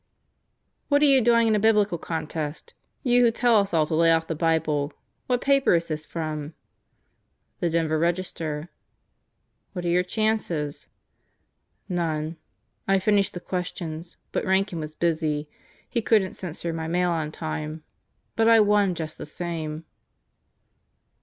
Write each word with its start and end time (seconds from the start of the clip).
"What 0.89 1.03
are 1.03 1.05
you 1.05 1.21
doing 1.21 1.47
in 1.47 1.53
a 1.53 1.59
Biblical 1.59 1.99
Contest 1.99 2.73
you 3.03 3.21
who 3.23 3.29
tell 3.29 3.57
us 3.59 3.71
all 3.71 3.85
to 3.85 3.93
lay 3.93 4.11
off 4.11 4.25
the 4.25 4.33
Bible? 4.33 4.91
What 5.27 5.41
paper 5.41 5.75
is 5.75 5.89
this 5.89 6.07
from?" 6.07 6.55
"The 7.59 7.69
Denver 7.69 7.99
Register." 7.99 8.69
"What 9.73 9.85
are 9.85 9.89
your 9.89 10.01
chances?" 10.01 10.87
"None. 11.87 12.37
I 12.87 12.97
finished 12.97 13.35
the 13.35 13.39
questions, 13.39 14.17
but 14.31 14.43
Rankin 14.43 14.79
was 14.79 14.95
busy. 14.95 15.47
He 15.87 16.01
couldn't 16.01 16.33
censor 16.33 16.73
my 16.73 16.87
mail 16.87 17.11
on 17.11 17.31
time. 17.31 17.83
But 18.35 18.47
I 18.47 18.59
won 18.59 18.95
just 18.95 19.19
the 19.19 19.27
same." 19.27 19.85